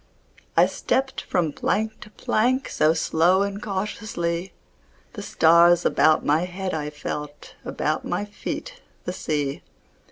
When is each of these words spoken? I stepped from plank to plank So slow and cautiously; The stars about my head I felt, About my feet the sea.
I 0.57 0.65
stepped 0.65 1.21
from 1.21 1.53
plank 1.53 1.99
to 1.99 2.09
plank 2.09 2.69
So 2.69 2.95
slow 2.95 3.43
and 3.43 3.61
cautiously; 3.61 4.51
The 5.13 5.21
stars 5.21 5.85
about 5.85 6.25
my 6.25 6.45
head 6.45 6.73
I 6.73 6.89
felt, 6.89 7.53
About 7.63 8.03
my 8.03 8.25
feet 8.25 8.81
the 9.05 9.13
sea. 9.13 9.61